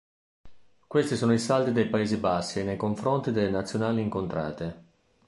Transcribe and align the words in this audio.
Questi 0.87 1.15
sono 1.15 1.31
i 1.31 1.37
saldi 1.37 1.73
dei 1.73 1.87
Paesi 1.87 2.17
Bassi 2.17 2.63
nei 2.63 2.75
confronti 2.75 3.31
delle 3.31 3.51
Nazionali 3.51 4.01
incontrate. 4.01 4.83